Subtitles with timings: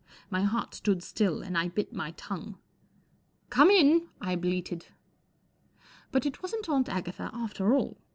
[0.31, 2.57] My heart stood still, and I bit my tongue.
[3.51, 4.87] 44 Come in/ 1 I bleated.
[6.11, 7.97] But it wasn't Aunt Agatha after all.